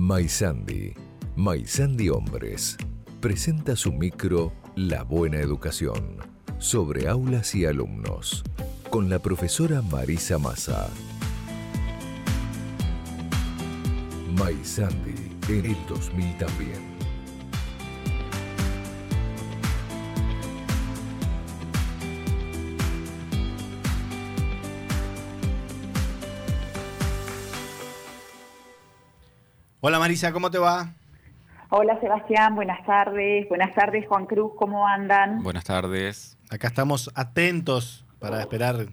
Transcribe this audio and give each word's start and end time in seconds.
Maisandi, 0.00 0.94
Maisandi 1.34 2.08
Hombres, 2.08 2.76
presenta 3.20 3.74
su 3.74 3.92
micro 3.92 4.52
La 4.76 5.02
Buena 5.02 5.38
Educación 5.38 6.18
sobre 6.58 7.08
aulas 7.08 7.52
y 7.56 7.66
alumnos, 7.66 8.44
con 8.90 9.10
la 9.10 9.18
profesora 9.18 9.82
Marisa 9.82 10.38
Massa. 10.38 10.88
Maisandi 14.38 15.16
en 15.48 15.66
el 15.66 15.86
2000 15.88 16.38
también. 16.38 16.97
Hola 29.80 30.00
Marisa, 30.00 30.32
¿cómo 30.32 30.50
te 30.50 30.58
va? 30.58 30.88
Hola 31.70 32.00
Sebastián, 32.00 32.56
buenas 32.56 32.84
tardes. 32.84 33.48
Buenas 33.48 33.72
tardes 33.76 34.08
Juan 34.08 34.26
Cruz, 34.26 34.50
¿cómo 34.56 34.88
andan? 34.88 35.44
Buenas 35.44 35.62
tardes. 35.62 36.36
Acá 36.50 36.66
estamos 36.66 37.12
atentos 37.14 38.04
para 38.18 38.40
esperar 38.40 38.86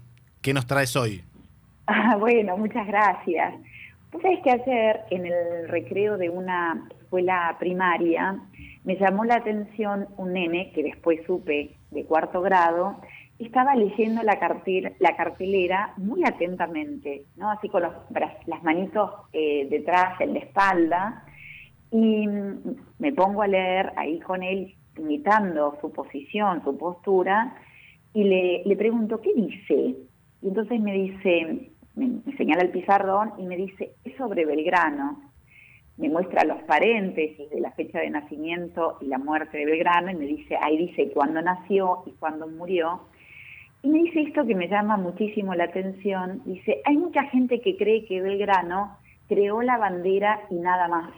qué 0.44 0.54
nos 0.54 0.68
traes 0.68 0.96
hoy. 0.96 1.24
Ah, 1.88 2.16
bueno, 2.20 2.56
muchas 2.58 2.86
gracias. 2.86 3.56
Pues 4.12 4.22
sabés 4.22 4.44
que 4.44 4.52
ayer 4.52 5.02
en 5.10 5.26
el 5.26 5.70
recreo 5.70 6.20
de 6.20 6.30
una 6.30 6.88
escuela 7.02 7.56
primaria 7.58 8.40
me 8.84 8.96
llamó 8.98 9.26
la 9.26 9.38
atención 9.38 10.08
un 10.18 10.34
nene 10.34 10.72
que 10.76 10.84
después 10.84 11.20
supe 11.26 11.76
de 11.90 12.06
cuarto 12.06 12.44
grado 12.44 13.02
estaba 13.40 13.76
leyendo 13.76 14.24
la, 14.24 14.40
la 15.00 15.16
cartelera 15.16 15.94
muy 15.98 16.24
atentamente, 16.24 17.26
¿no? 17.36 17.52
así 17.52 17.68
con 17.70 17.84
los, 17.84 17.94
las 18.46 18.64
manitos 18.64 19.12
eh, 19.34 19.68
detrás, 19.70 20.20
en 20.22 20.34
la 20.34 20.40
espalda, 20.40 21.26
y 21.92 22.28
me 23.00 23.14
pongo 23.14 23.42
a 23.42 23.48
leer 23.48 23.92
ahí 23.98 24.20
con 24.20 24.44
él, 24.44 24.76
imitando 24.98 25.78
su 25.82 25.92
posición, 25.92 26.64
su 26.64 26.78
postura, 26.78 27.56
y 28.14 28.24
le, 28.24 28.64
le 28.66 28.76
pregunto, 28.78 29.20
¿qué 29.20 29.34
dice? 29.34 29.96
Y 30.42 30.48
entonces 30.48 30.80
me 30.80 30.94
dice, 30.94 31.72
me, 31.96 32.08
me 32.26 32.38
señala 32.38 32.64
el 32.64 32.70
pizarrón 32.70 33.34
y 33.38 33.44
me 33.44 33.58
dice, 33.58 33.92
es 34.04 34.16
sobre 34.16 34.46
Belgrano. 34.46 35.32
Me 35.98 36.10
muestra 36.10 36.44
los 36.44 36.62
paréntesis 36.64 37.50
de 37.50 37.62
la 37.62 37.72
fecha 37.72 38.00
de 38.00 38.10
nacimiento 38.10 38.98
y 39.02 39.06
la 39.06 39.18
muerte 39.18 39.58
de 39.58 39.66
Belgrano 39.66 40.12
y 40.12 40.16
me 40.16 40.26
dice, 40.26 40.58
ahí 40.62 40.78
dice 40.78 41.12
cuándo 41.14 41.42
nació 41.42 42.04
y 42.06 42.12
cuándo 42.12 42.48
murió. 42.48 43.02
Y 43.86 43.88
me 43.88 44.00
dice 44.00 44.22
esto 44.22 44.44
que 44.48 44.56
me 44.56 44.68
llama 44.68 44.98
muchísimo 44.98 45.54
la 45.54 45.66
atención. 45.66 46.42
Dice, 46.44 46.82
hay 46.86 46.98
mucha 46.98 47.22
gente 47.26 47.62
que 47.62 47.78
cree 47.78 48.04
que 48.06 48.20
Belgrano 48.20 48.98
creó 49.28 49.62
la 49.62 49.78
bandera 49.78 50.42
y 50.50 50.56
nada 50.56 50.88
más. 50.88 51.12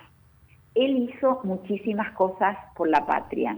Él 0.76 1.10
hizo 1.10 1.40
muchísimas 1.46 2.12
cosas 2.12 2.58
por 2.76 2.90
la 2.90 3.06
patria. 3.06 3.58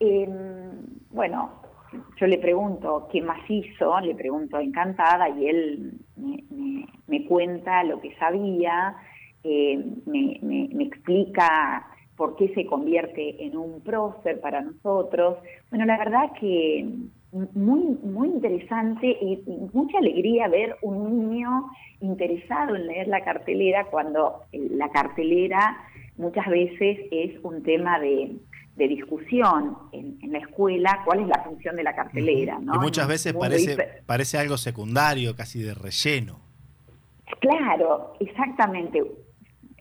Em, 0.00 0.82
bueno, 1.12 1.50
yo 2.20 2.26
le 2.26 2.36
pregunto 2.36 3.08
qué 3.10 3.22
más 3.22 3.40
hizo, 3.48 3.98
le 4.00 4.14
pregunto 4.16 4.60
encantada 4.60 5.30
y 5.30 5.46
él 5.46 5.92
me, 7.06 7.24
cuenta 7.24 7.84
lo 7.84 8.02
que 8.02 8.14
sabía, 8.16 8.96
eh, 9.44 9.82
me, 10.04 10.38
me, 10.42 10.84
explica 10.84 11.86
por 12.18 12.36
qué 12.36 12.52
se 12.52 12.66
convierte 12.66 13.46
en 13.46 13.56
un 13.56 13.80
prócer 13.80 14.42
para 14.42 14.60
nosotros. 14.60 15.38
Bueno, 15.70 15.86
la 15.86 15.96
verdad 15.96 16.32
que 16.38 16.86
muy, 17.32 17.80
muy 18.02 18.28
interesante 18.28 19.06
y, 19.06 19.42
mucha 19.72 19.98
alegría 19.98 20.48
ver 20.48 20.76
un 20.82 21.30
niño 21.30 21.70
interesado 22.00 22.76
en 22.76 22.86
leer 22.86 23.08
la 23.08 23.24
cartelera 23.24 23.86
cuando 23.86 24.42
la 24.52 24.90
cartelera 24.90 25.78
muchas 26.16 26.46
veces 26.48 26.98
es 27.10 27.32
un 27.42 27.62
tema 27.62 27.98
de, 27.98 28.38
discusión 28.76 29.76
en, 29.92 30.18
la 30.32 30.38
escuela, 30.38 31.02
cuál 31.04 31.20
es 31.20 31.28
la 31.28 31.42
función 31.44 31.76
de 31.76 31.84
la 31.84 31.94
cartelera. 31.94 32.58
Y 32.60 32.78
muchas 32.78 33.06
veces 33.06 33.32
parece, 33.32 34.02
parece 34.06 34.38
algo 34.38 34.56
secundario, 34.56 35.36
casi 35.36 35.62
de 35.62 35.72
relleno. 35.72 36.40
Claro, 37.38 38.14
exactamente. 38.18 39.02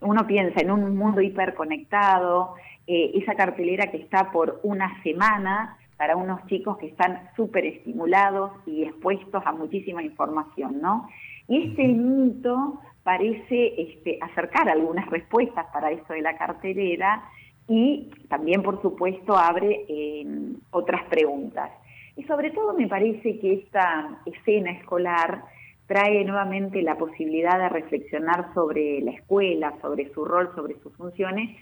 Uno 0.02 0.28
piensa 0.28 0.62
en 0.62 0.70
un 0.70 0.96
mundo 0.96 1.20
hiperconectado, 1.20 2.54
eh, 2.86 3.12
esa 3.16 3.34
cartelera 3.34 3.92
que 3.92 3.98
está 3.98 4.32
por 4.32 4.60
una 4.64 5.02
semana, 5.04 5.78
para 6.02 6.16
unos 6.16 6.44
chicos 6.48 6.80
que 6.80 6.88
están 6.88 7.30
súper 7.36 7.64
estimulados 7.64 8.54
y 8.66 8.86
expuestos 8.86 9.44
a 9.46 9.52
muchísima 9.52 10.02
información, 10.02 10.82
¿no? 10.82 11.08
Y 11.48 11.68
este 11.68 11.88
mito 11.90 12.82
parece 13.04 13.80
este, 13.80 14.18
acercar 14.20 14.68
algunas 14.68 15.08
respuestas 15.12 15.68
para 15.72 15.92
eso 15.92 16.12
de 16.14 16.24
la 16.24 16.36
cartelera 16.40 17.24
y 17.68 18.10
también, 18.30 18.64
por 18.64 18.82
supuesto, 18.82 19.38
abre 19.38 19.86
em, 19.90 20.56
otras 20.72 21.04
preguntas. 21.04 21.70
Y 22.18 22.24
sobre 22.24 22.50
todo 22.50 22.74
me 22.74 22.88
parece 22.88 23.38
que 23.38 23.54
esta 23.54 24.24
escena 24.26 24.72
escolar 24.72 25.44
trae 25.86 26.26
nuevamente 26.26 26.82
la 26.82 26.98
posibilidad 26.98 27.60
de 27.60 27.70
reflexionar 27.70 28.52
sobre 28.56 29.02
la 29.02 29.12
escuela, 29.12 29.76
sobre 29.84 30.12
su 30.14 30.26
rol, 30.26 30.50
sobre 30.56 30.80
sus 30.80 30.92
funciones 30.94 31.56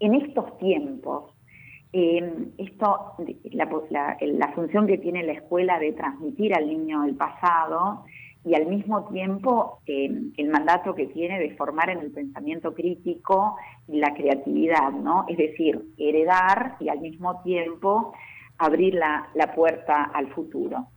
en 0.00 0.14
estos 0.14 0.58
tiempos, 0.58 1.33
eh, 1.96 2.48
esto, 2.58 3.12
la, 3.52 4.16
la, 4.20 4.48
función 4.52 4.88
que 4.88 4.98
tiene 4.98 5.22
la 5.22 5.34
escuela 5.34 5.78
de 5.78 5.92
transmitir 5.92 6.52
al 6.52 6.66
niño 6.66 7.04
el 7.04 7.14
pasado 7.14 8.04
y 8.44 8.56
al 8.56 8.66
mismo 8.66 9.04
tiempo 9.04 9.78
eh, 9.86 10.10
el 10.36 10.48
mandato 10.48 10.96
que 10.96 11.06
tiene 11.06 11.38
de 11.38 11.54
formar 11.54 11.90
en 11.90 12.00
el 12.00 12.10
pensamiento 12.10 12.74
crítico 12.74 13.56
y 13.86 13.98
la 13.98 14.12
creatividad, 14.12 14.90
¿no? 14.90 15.24
Es 15.28 15.38
decir, 15.38 15.84
heredar 15.96 16.74
y 16.80 16.88
al 16.88 16.98
mismo 16.98 17.40
tiempo 17.42 18.12
abrir 18.58 18.94
la, 18.94 19.52
puerta 19.54 20.02
al 20.02 20.26
futuro. 20.32 20.88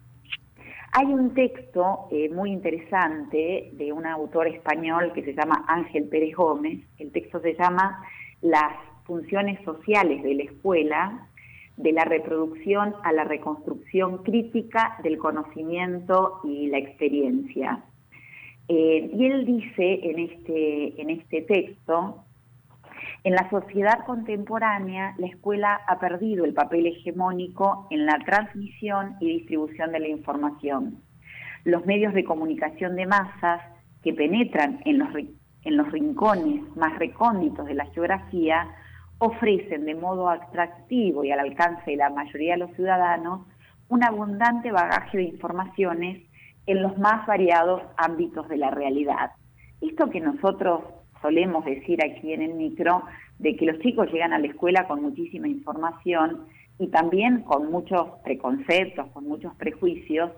Hay 0.93 1.13
un 1.13 1.35
texto 1.35 2.07
eh, 2.09 2.29
muy 2.29 2.51
interesante 2.51 3.69
de 3.73 3.93
un 3.93 4.07
autor 4.07 4.47
español 4.47 5.11
que 5.13 5.23
se 5.23 5.35
llama 5.35 5.63
Ángel 5.67 6.05
Pérez 6.05 6.35
Gómez. 6.35 6.79
El 6.97 7.11
texto 7.11 7.39
se 7.39 7.53
llama 7.53 8.03
Las 8.41 8.73
funciones 9.07 9.59
sociales 9.63 10.21
de 10.21 10.35
la 10.35 10.43
escuela, 10.43 11.27
de 11.77 11.91
la 11.93 12.03
reproducción 12.03 12.93
a 13.03 13.13
la 13.13 13.23
reconstrucción 13.23 14.23
crítica 14.23 14.97
del 15.01 15.17
conocimiento 15.17 16.41
y 16.43 16.67
la 16.67 16.77
experiencia. 16.77 17.83
Eh, 18.67 19.09
y 19.13 19.25
él 19.25 19.45
dice 19.45 19.99
en 20.03 20.19
este, 20.19 21.01
en 21.01 21.09
este 21.09 21.41
texto, 21.43 22.23
en 23.23 23.33
la 23.33 23.49
sociedad 23.49 24.05
contemporánea 24.05 25.15
la 25.17 25.27
escuela 25.27 25.79
ha 25.87 25.99
perdido 25.99 26.43
el 26.45 26.53
papel 26.53 26.87
hegemónico 26.87 27.87
en 27.89 28.05
la 28.05 28.19
transmisión 28.25 29.15
y 29.21 29.37
distribución 29.37 29.91
de 29.91 29.99
la 29.99 30.07
información. 30.07 31.01
Los 31.63 31.85
medios 31.85 32.13
de 32.13 32.23
comunicación 32.23 32.95
de 32.95 33.05
masas 33.05 33.61
que 34.03 34.13
penetran 34.13 34.81
en 34.85 34.99
los, 34.99 35.09
en 35.15 35.77
los 35.77 35.91
rincones 35.91 36.61
más 36.75 36.97
recónditos 36.97 37.65
de 37.65 37.73
la 37.73 37.85
geografía 37.87 38.67
ofrecen 39.19 39.85
de 39.85 39.95
modo 39.95 40.29
atractivo 40.29 41.23
y 41.23 41.31
al 41.31 41.39
alcance 41.39 41.91
de 41.91 41.97
la 41.97 42.09
mayoría 42.09 42.53
de 42.53 42.59
los 42.59 42.75
ciudadanos 42.75 43.47
un 43.89 44.03
abundante 44.03 44.71
bagaje 44.71 45.17
de 45.17 45.23
informaciones 45.23 46.23
en 46.65 46.83
los 46.83 46.97
más 46.97 47.25
variados 47.25 47.81
ámbitos 47.95 48.47
de 48.49 48.57
la 48.57 48.69
realidad. 48.69 49.31
Esto 49.81 50.09
que 50.09 50.19
nosotros 50.19 50.81
solemos 51.21 51.65
decir 51.65 52.03
aquí 52.03 52.33
en 52.33 52.41
el 52.41 52.53
micro, 52.53 53.03
de 53.39 53.55
que 53.55 53.65
los 53.65 53.79
chicos 53.79 54.11
llegan 54.11 54.33
a 54.33 54.39
la 54.39 54.47
escuela 54.47 54.87
con 54.87 55.01
muchísima 55.01 55.47
información 55.47 56.45
y 56.79 56.87
también 56.87 57.41
con 57.41 57.71
muchos 57.71 58.07
preconceptos, 58.23 59.07
con 59.07 59.27
muchos 59.27 59.55
prejuicios 59.55 60.31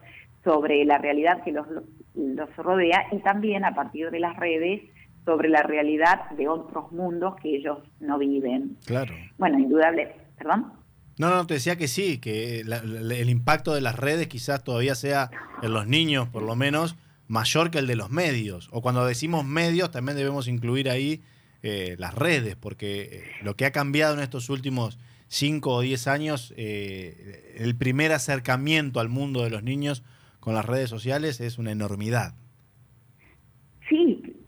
sobre 0.44 0.85
la 0.85 0.97
realidad 0.97 1.44
que 1.44 1.51
los, 1.51 1.67
los 2.16 2.55
rodea 2.58 3.08
y 3.11 3.17
también 3.20 3.66
a 3.66 3.73
partir 3.73 4.09
de 4.11 4.20
las 4.20 4.37
redes 4.37 4.82
sobre 5.26 5.50
la 5.50 5.64
realidad 5.64 6.30
de 6.32 6.48
otros 6.48 6.92
mundos 6.92 7.36
que 7.42 7.56
ellos 7.56 7.80
no 8.00 8.18
viven. 8.18 8.78
Claro. 8.86 9.14
Bueno, 9.38 9.60
indudable, 9.60 10.16
perdón. 10.38 10.74
No, 11.18 11.30
no, 11.30 11.46
te 11.46 11.56
decía 11.56 11.76
que 11.76 11.90
sí, 11.90 12.20
que 12.20 12.62
el 12.62 13.30
impacto 13.30 13.74
de 13.74 13.82
las 13.82 13.98
redes 13.98 14.28
quizás 14.28 14.64
todavía 14.64 14.96
sea 14.96 15.30
en 15.62 15.74
los 15.74 15.86
niños, 15.86 16.30
por 16.30 16.44
lo 16.44 16.56
menos, 16.56 16.96
mayor 17.28 17.72
que 17.72 17.80
el 17.80 17.88
de 17.88 17.98
los 17.98 18.10
medios. 18.10 18.70
O 18.72 18.82
cuando 18.82 19.06
decimos 19.06 19.46
medios, 19.46 19.92
también 19.92 20.18
debemos 20.18 20.48
incluir 20.48 20.90
ahí 20.90 21.22
eh, 21.62 21.96
las 22.00 22.14
redes, 22.14 22.56
porque 22.56 23.02
eh, 23.02 23.24
lo 23.44 23.58
que 23.58 23.66
ha 23.66 23.72
cambiado 23.72 24.14
en 24.14 24.22
estos 24.22 24.50
últimos 24.50 24.98
5 25.28 25.70
o 25.70 25.82
10 25.82 26.08
años, 26.08 26.54
eh, 26.56 27.54
el 27.58 27.76
primer 27.76 28.14
acercamiento 28.14 29.02
al 29.02 29.10
mundo 29.10 29.44
de 29.44 29.50
los 29.50 29.62
niños 29.62 30.04
con 30.40 30.56
las 30.56 30.66
redes 30.66 30.90
sociales 30.90 31.42
es 31.42 31.58
una 31.58 31.72
enormidad. 31.72 32.34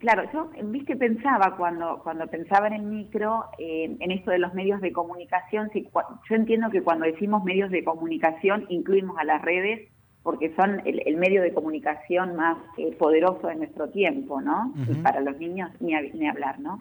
Claro, 0.02 0.24
yo, 0.34 0.50
viste, 0.64 0.96
pensaba 0.96 1.56
cuando, 1.58 2.00
cuando 2.04 2.26
pensaba 2.26 2.66
en 2.68 2.74
el 2.74 2.82
micro, 2.82 3.46
eh, 3.60 3.96
en 4.00 4.12
esto 4.12 4.32
de 4.32 4.40
los 4.40 4.52
medios 4.56 4.82
de 4.82 4.92
comunicación, 4.92 5.70
yo 5.74 6.36
entiendo 6.36 6.72
que 6.72 6.82
cuando 6.82 7.06
decimos 7.06 7.44
medios 7.44 7.70
de 7.70 7.84
comunicación 7.84 8.66
incluimos 8.70 9.16
a 9.20 9.24
las 9.24 9.42
redes 9.44 9.88
porque 10.24 10.54
son 10.56 10.82
el, 10.86 11.18
medio 11.18 11.42
de 11.44 11.54
comunicación 11.54 12.36
más 12.36 12.58
eh, 12.78 12.96
poderoso 12.98 13.48
de 13.48 13.56
nuestro 13.56 13.90
tiempo, 13.90 14.42
¿no? 14.42 14.74
Y 14.90 14.96
para 14.96 15.20
los 15.20 15.38
niños 15.40 15.70
ni, 15.80 15.94
ni 16.14 16.28
hablar, 16.28 16.60
¿no? 16.60 16.80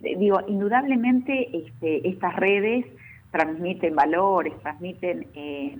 digo, 0.00 0.40
indudablemente 0.48 1.56
este, 1.56 2.08
estas 2.08 2.34
redes 2.36 2.84
transmiten 3.30 3.94
valores, 3.94 4.52
transmiten 4.62 5.26
eh, 5.34 5.76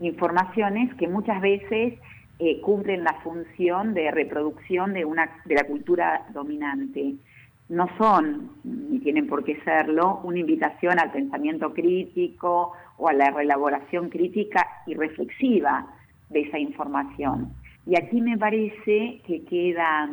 informaciones 0.00 0.94
que 0.94 1.08
muchas 1.08 1.40
veces 1.40 1.94
eh, 2.38 2.60
la 2.98 3.14
función 3.22 3.94
de 3.94 4.10
reproducción 4.10 4.92
de, 4.92 5.04
una, 5.04 5.30
de 5.44 5.54
la 5.54 5.64
cultura 5.64 6.26
dominante. 6.32 7.14
No 7.68 7.88
son, 7.96 8.50
ni 8.64 8.98
tienen 8.98 9.26
por 9.26 9.44
qué 9.44 9.58
serlo, 9.64 10.20
una 10.22 10.38
invitación 10.38 10.98
al 10.98 11.12
pensamiento 11.12 11.72
crítico 11.72 12.72
o 12.98 13.08
a 13.08 13.12
la 13.12 13.30
reelaboración 13.30 14.10
crítica 14.10 14.66
y 14.86 14.94
reflexiva 14.94 15.86
de 16.30 16.42
esa 16.42 16.58
información. 16.58 17.52
Y 17.86 17.96
aquí 17.96 18.20
me 18.20 18.36
parece 18.36 19.20
que 19.26 19.44
queda 19.44 20.08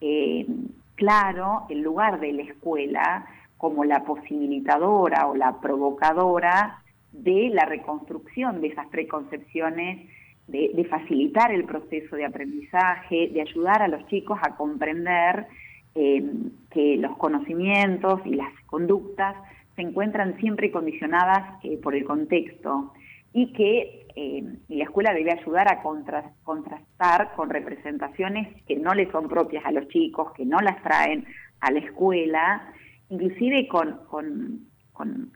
eh, 0.00 0.46
claro 0.94 1.66
el 1.68 1.80
lugar 1.80 2.20
de 2.20 2.32
la 2.32 2.42
escuela 2.42 3.26
como 3.56 3.84
la 3.84 4.04
posibilitadora 4.04 5.26
o 5.26 5.34
la 5.34 5.60
provocadora 5.60 6.82
de 7.12 7.50
la 7.50 7.64
reconstrucción 7.64 8.60
de 8.60 8.68
esas 8.68 8.86
preconcepciones, 8.88 10.08
de, 10.48 10.86
facilitar 10.88 11.52
el 11.52 11.64
proceso 11.64 12.16
de 12.16 12.24
aprendizaje, 12.24 13.28
de 13.28 13.42
ayudar 13.42 13.82
a 13.82 13.88
los 13.88 14.06
chicos 14.06 14.38
a 14.42 14.56
comprender 14.56 15.46
eh, 15.94 16.22
que 16.70 16.96
los 16.96 17.16
conocimientos 17.18 18.20
y 18.24 18.34
las 18.34 18.52
conductas 18.66 19.36
se 19.76 19.82
encuentran 19.82 20.36
siempre 20.38 20.70
condicionadas 20.70 21.62
eh, 21.62 21.78
por 21.82 21.94
el 21.94 22.04
contexto 22.04 22.92
y 23.32 23.52
que 23.52 24.06
eh, 24.16 24.42
la 24.68 24.84
escuela 24.84 25.12
debe 25.12 25.32
ayudar 25.32 25.70
a 25.70 25.82
contrastar 25.82 27.34
con 27.36 27.50
representaciones 27.50 28.48
que 28.64 28.76
no 28.76 28.94
le 28.94 29.10
son 29.12 29.28
propias 29.28 29.64
a 29.66 29.70
los 29.70 29.86
chicos, 29.88 30.32
que 30.32 30.44
no 30.44 30.58
las 30.58 30.82
traen 30.82 31.26
a 31.60 31.70
la 31.70 31.78
escuela, 31.80 32.72
inclusive 33.10 33.68
con, 33.68 34.00
con, 34.08 34.66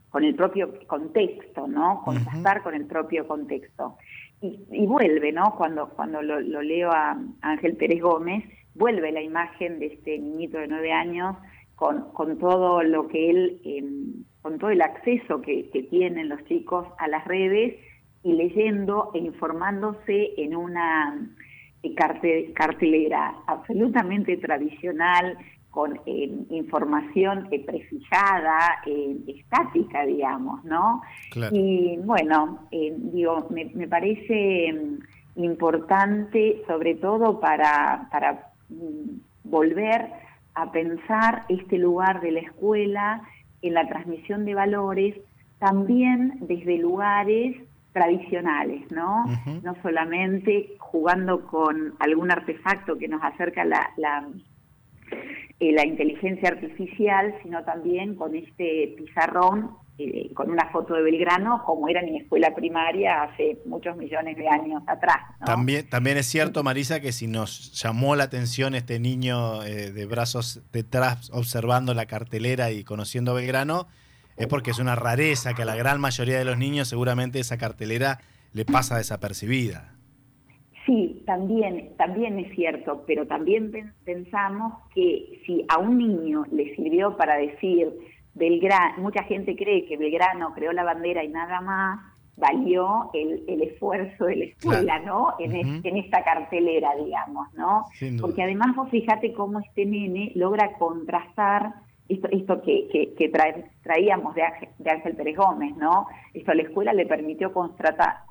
con, 0.09 0.23
el 0.23 0.35
propio 0.35 0.73
contexto, 0.87 1.67
¿no? 1.67 2.01
Contrastar 2.03 2.61
con 2.63 2.75
el 2.75 2.85
propio 2.85 3.25
contexto. 3.27 3.97
Y, 4.43 4.85
vuelve, 4.87 5.31
¿no? 5.31 5.55
Cuando, 5.57 5.87
cuando 5.89 6.21
lo, 6.21 6.41
leo 6.41 6.91
a 6.91 7.17
Ángel 7.41 7.77
Pérez 7.77 8.01
Gómez, 8.01 8.43
vuelve 8.75 9.13
la 9.13 9.21
imagen 9.21 9.79
de 9.79 9.85
este 9.85 10.19
niñito 10.19 10.57
de 10.57 10.67
nueve 10.67 10.91
años 10.91 11.37
con, 11.75 12.11
con 12.11 12.37
todo 12.39 12.83
lo 12.83 13.07
que 13.07 13.29
él, 13.29 13.61
em, 13.63 14.25
con 14.41 14.59
todo 14.59 14.69
el 14.71 14.81
acceso 14.81 15.41
que, 15.41 15.69
que 15.69 15.83
tienen 15.83 16.27
los 16.27 16.43
chicos 16.43 16.85
a 16.97 17.07
las 17.07 17.25
redes 17.25 17.75
y 18.23 18.33
leyendo 18.33 19.11
e 19.13 19.19
informándose 19.19 20.33
en 20.35 20.57
una 20.57 21.29
eh, 21.83 22.53
cartelera 22.53 23.35
absolutamente 23.47 24.37
tradicional, 24.37 25.37
con 25.73 25.99
eh, 26.05 26.31
información 26.51 27.47
eh, 27.51 27.65
prefijada, 27.65 28.81
estática, 29.25 30.05
digamos, 30.05 30.63
¿no? 30.63 31.01
Y 31.51 31.97
bueno, 31.97 32.67
digo, 32.71 33.47
me, 33.49 33.87
parece 33.87 34.71
mm, 34.71 35.43
importante, 35.43 36.61
sobre 36.67 36.93
todo 36.95 37.39
para, 37.39 38.07
para 38.11 38.51
mm, 38.69 39.17
volver 39.45 40.11
a 40.53 40.71
pensar 40.71 41.45
este 41.49 41.79
lugar 41.79 42.21
de 42.21 42.33
la 42.33 42.41
escuela 42.41 43.27
en 43.63 43.73
la 43.73 43.87
transmisión 43.87 44.45
de 44.45 44.53
valores, 44.53 45.15
también 45.57 46.37
desde 46.41 46.77
lugares 46.77 47.57
tradicionales, 47.93 48.91
¿no? 48.91 49.25
No 49.63 49.75
solamente 49.81 50.75
jugando 50.79 51.45
con 51.45 51.93
algún 51.99 52.31
artefacto 52.31 52.97
que 52.97 53.07
nos 53.07 53.23
acerca 53.23 53.63
la, 53.63 53.89
la, 53.97 54.27
eh, 54.27 54.52
la 55.71 55.85
inteligencia 55.85 56.49
artificial, 56.49 57.35
sino 57.43 57.63
también 57.63 58.15
con 58.15 58.35
este 58.35 58.93
pizarrón, 58.97 59.71
eh, 59.97 60.33
con 60.33 60.49
una 60.49 60.71
foto 60.71 60.95
de 60.95 61.03
Belgrano, 61.03 61.63
como 61.65 61.87
era 61.87 62.01
en 62.01 62.11
mi 62.11 62.17
escuela 62.17 62.53
primaria 62.55 63.23
hace 63.23 63.59
muchos 63.65 63.95
millones 63.95 64.35
de 64.37 64.47
años 64.47 64.81
atrás. 64.87 65.17
También, 65.45 65.87
también 65.87 66.17
es 66.17 66.25
cierto, 66.25 66.63
Marisa, 66.63 66.99
que 66.99 67.11
si 67.11 67.27
nos 67.27 67.71
llamó 67.79 68.15
la 68.15 68.23
atención 68.23 68.73
este 68.73 68.99
niño 68.99 69.61
eh, 69.63 69.91
de 69.91 70.05
brazos 70.07 70.63
detrás 70.71 71.29
observando 71.31 71.93
la 71.93 72.07
cartelera 72.07 72.71
y 72.71 72.83
conociendo 72.83 73.35
Belgrano, 73.35 73.87
es 74.35 74.47
porque 74.47 74.71
es 74.71 74.79
una 74.79 74.95
rareza 74.95 75.53
que 75.53 75.61
a 75.61 75.65
la 75.65 75.75
gran 75.75 76.01
mayoría 76.01 76.39
de 76.39 76.45
los 76.45 76.57
niños 76.57 76.87
seguramente 76.87 77.39
esa 77.39 77.57
cartelera 77.57 78.19
le 78.51 78.65
pasa 78.65 78.97
desapercibida. 78.97 79.93
Sí, 80.85 81.23
también, 81.25 81.95
también 81.97 82.39
es 82.39 82.53
cierto, 82.55 83.03
pero 83.07 83.25
también 83.25 83.71
pensamos 84.03 84.73
que 84.93 85.41
si 85.45 85.65
a 85.69 85.77
un 85.77 85.97
niño 85.97 86.45
le 86.51 86.75
sirvió 86.75 87.15
para 87.15 87.37
decir 87.37 87.93
Belgrano, 88.33 89.01
mucha 89.01 89.23
gente 89.23 89.55
cree 89.55 89.85
que 89.85 89.95
Belgrano 89.95 90.53
creó 90.53 90.73
la 90.73 90.83
bandera 90.83 91.23
y 91.23 91.29
nada 91.29 91.61
más, 91.61 91.99
valió 92.35 93.11
el, 93.13 93.61
esfuerzo 93.61 94.25
de 94.25 94.35
la 94.35 94.45
escuela, 94.45 94.99
¿no? 94.99 95.35
En, 95.39 95.55
en, 95.85 95.97
esta 95.97 96.23
cartelera, 96.23 96.95
digamos, 96.95 97.53
¿no? 97.53 97.85
Porque 98.19 98.43
además 98.43 98.75
vos 98.75 98.89
fíjate 98.89 99.33
cómo 99.33 99.59
este 99.59 99.85
nene 99.85 100.31
logra 100.35 100.73
contrastar 100.73 101.75
esto, 102.09 102.27
esto 102.31 102.61
que, 102.61 103.13
que, 103.17 103.31
traíamos 103.83 104.35
de 104.35 104.43
Ángel, 104.43 104.69
de 104.79 104.91
Ángel 104.91 105.15
Pérez 105.15 105.37
Gómez, 105.37 105.75
¿no? 105.77 106.07
Esto 106.33 106.51
a 106.51 106.55
la 106.55 106.63
escuela 106.63 106.91
le 106.93 107.05
permitió 107.05 107.53
contrastar 107.53 108.25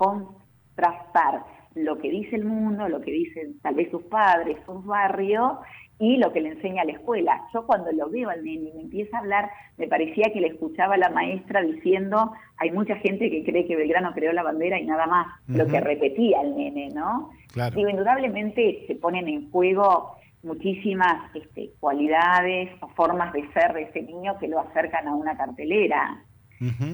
lo 1.74 1.98
que 1.98 2.10
dice 2.10 2.36
el 2.36 2.44
mundo, 2.44 2.88
lo 2.88 3.00
que 3.00 3.10
dicen 3.10 3.58
tal 3.60 3.74
vez 3.74 3.90
sus 3.90 4.02
padres, 4.04 4.58
sus 4.66 4.84
barrios, 4.84 5.58
y 5.98 6.16
lo 6.16 6.32
que 6.32 6.40
le 6.40 6.48
enseña 6.48 6.84
la 6.84 6.92
escuela. 6.92 7.44
Yo 7.54 7.64
cuando 7.64 7.92
lo 7.92 8.10
veo 8.10 8.28
al 8.28 8.42
nene 8.42 8.70
y 8.70 8.72
me 8.72 8.82
empieza 8.82 9.16
a 9.16 9.20
hablar, 9.20 9.50
me 9.78 9.86
parecía 9.86 10.32
que 10.32 10.40
le 10.40 10.48
escuchaba 10.48 10.94
a 10.94 10.98
la 10.98 11.10
maestra 11.10 11.62
diciendo, 11.62 12.32
hay 12.56 12.72
mucha 12.72 12.96
gente 12.96 13.30
que 13.30 13.44
cree 13.44 13.66
que 13.66 13.76
Belgrano 13.76 14.12
creó 14.12 14.32
la 14.32 14.42
bandera 14.42 14.80
y 14.80 14.84
nada 14.84 15.06
más, 15.06 15.28
lo 15.46 15.64
que 15.68 15.80
repetía 15.80 16.40
el 16.40 16.56
nene, 16.56 16.88
¿no? 16.92 17.30
Digo, 17.76 17.88
indudablemente 17.88 18.84
se 18.88 18.96
ponen 18.96 19.28
en 19.28 19.48
juego 19.52 20.16
muchísimas 20.42 21.34
este, 21.36 21.70
cualidades 21.78 22.70
o 22.80 22.88
formas 22.88 23.32
de 23.32 23.48
ser 23.52 23.72
de 23.72 23.82
ese 23.82 24.02
niño 24.02 24.36
que 24.40 24.48
lo 24.48 24.58
acercan 24.58 25.06
a 25.06 25.14
una 25.14 25.36
cartelera, 25.36 26.20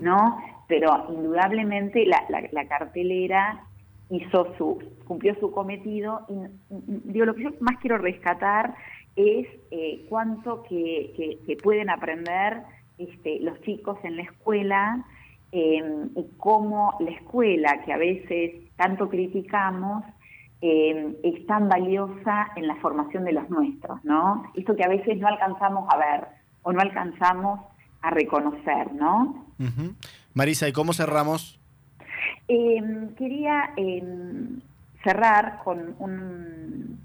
¿no? 0.02 0.38
Pero 0.66 1.06
indudablemente 1.08 2.04
la, 2.04 2.24
la, 2.28 2.68
cartelera 2.68 3.64
hizo 4.10 4.54
su, 4.56 4.82
cumplió 5.06 5.34
su 5.38 5.50
cometido 5.50 6.26
y 6.28 6.34
digo, 7.12 7.26
lo 7.26 7.34
que 7.34 7.44
yo 7.44 7.50
más 7.60 7.76
quiero 7.80 7.98
rescatar 7.98 8.74
es 9.16 9.48
eh, 9.70 10.06
cuánto 10.08 10.62
que, 10.62 11.40
que, 11.46 11.56
pueden 11.56 11.90
aprender 11.90 12.62
este, 12.98 13.40
los 13.40 13.60
chicos 13.62 13.98
en 14.04 14.16
la 14.16 14.22
escuela 14.22 15.04
eh, 15.50 15.82
y 16.14 16.24
cómo 16.36 16.94
la 17.00 17.10
escuela, 17.10 17.82
que 17.84 17.92
a 17.92 17.96
veces 17.96 18.52
tanto 18.76 19.08
criticamos, 19.08 20.04
eh, 20.60 21.16
es 21.22 21.46
tan 21.46 21.68
valiosa 21.68 22.48
en 22.56 22.66
la 22.66 22.76
formación 22.76 23.24
de 23.24 23.32
los 23.32 23.48
nuestros, 23.50 24.04
¿no? 24.04 24.44
Esto 24.54 24.74
que 24.74 24.84
a 24.84 24.88
veces 24.88 25.18
no 25.18 25.28
alcanzamos 25.28 25.88
a 25.92 25.96
ver 25.96 26.28
o 26.62 26.72
no 26.72 26.80
alcanzamos 26.80 27.60
a 28.02 28.10
reconocer, 28.10 28.92
¿no? 28.92 29.46
Marisa, 30.34 30.68
¿y 30.68 30.72
cómo 30.72 30.92
cerramos? 30.92 31.57
Em, 32.48 33.14
quería 33.14 33.74
em, 33.76 34.60
cerrar 35.04 35.60
con 35.64 35.94
un, 35.98 36.98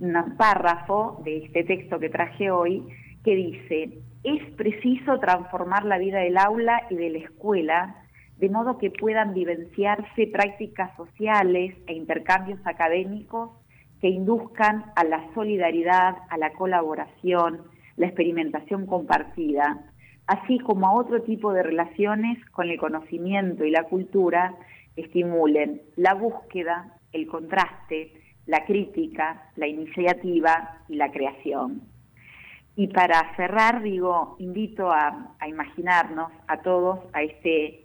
un 0.00 0.36
párrafo 0.36 1.20
de 1.24 1.38
este 1.38 1.64
texto 1.64 1.98
que 1.98 2.08
traje 2.08 2.50
hoy 2.50 2.86
que 3.24 3.34
dice, 3.34 3.98
es 4.22 4.42
preciso 4.54 5.18
transformar 5.18 5.84
la 5.84 5.98
vida 5.98 6.20
del 6.20 6.38
aula 6.38 6.82
y 6.88 6.94
de 6.94 7.10
la 7.10 7.18
escuela 7.18 7.96
de 8.38 8.48
modo 8.48 8.78
que 8.78 8.90
puedan 8.90 9.34
vivenciarse 9.34 10.28
prácticas 10.28 10.94
sociales 10.96 11.74
e 11.86 11.94
intercambios 11.94 12.60
académicos 12.64 13.50
que 14.00 14.08
induzcan 14.08 14.92
a 14.94 15.02
la 15.02 15.28
solidaridad, 15.34 16.18
a 16.30 16.38
la 16.38 16.52
colaboración, 16.52 17.62
la 17.96 18.06
experimentación 18.06 18.86
compartida, 18.86 19.87
así 20.28 20.58
como 20.58 20.86
a 20.86 20.92
otro 20.92 21.22
tipo 21.22 21.52
de 21.52 21.62
relaciones 21.62 22.38
con 22.50 22.68
el 22.68 22.78
conocimiento 22.78 23.64
y 23.64 23.70
la 23.70 23.84
cultura 23.84 24.54
estimulen 24.94 25.82
la 25.96 26.14
búsqueda, 26.14 26.98
el 27.12 27.26
contraste, 27.26 28.12
la 28.46 28.64
crítica, 28.64 29.50
la 29.56 29.66
iniciativa 29.66 30.82
y 30.88 30.96
la 30.96 31.10
creación. 31.10 31.82
Y 32.76 32.88
para 32.88 33.34
cerrar, 33.36 33.82
digo, 33.82 34.36
invito 34.38 34.92
a, 34.92 35.34
a 35.38 35.48
imaginarnos 35.48 36.30
a 36.46 36.58
todos 36.58 37.00
a 37.12 37.22
este 37.22 37.84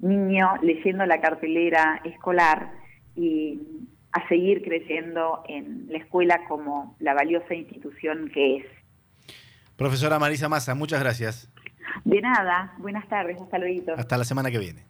niño 0.00 0.54
leyendo 0.62 1.04
la 1.04 1.20
cartelera 1.20 2.00
escolar 2.04 2.72
y 3.14 3.60
a 4.12 4.26
seguir 4.28 4.62
creciendo 4.62 5.42
en 5.46 5.86
la 5.90 5.98
escuela 5.98 6.40
como 6.48 6.96
la 7.00 7.12
valiosa 7.12 7.54
institución 7.54 8.30
que 8.32 8.56
es. 8.56 8.79
Profesora 9.80 10.18
Marisa 10.18 10.46
Massa, 10.46 10.74
muchas 10.74 11.00
gracias. 11.00 11.48
De 12.04 12.20
nada, 12.20 12.74
buenas 12.80 13.08
tardes, 13.08 13.40
hasta 13.40 13.56
luego. 13.56 13.94
Hasta 13.96 14.18
la 14.18 14.24
semana 14.24 14.50
que 14.50 14.58
viene. 14.58 14.84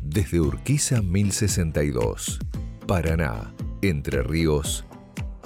Desde 0.00 0.40
Urquiza 0.40 1.02
1062, 1.02 2.38
Paraná, 2.86 3.52
Entre 3.82 4.22
Ríos, 4.22 4.86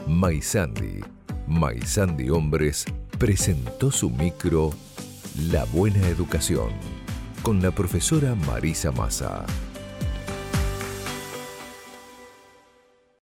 Maizandi, 0.07 1.01
Maizandi 1.49 2.31
Hombres 2.31 2.85
presentó 3.19 3.91
su 3.91 4.11
micro 4.11 4.71
La 5.51 5.65
Buena 5.65 6.07
Educación 6.07 6.71
con 7.43 7.61
la 7.61 7.73
profesora 7.73 8.37
Marisa 8.37 8.93
Massa. 8.93 9.45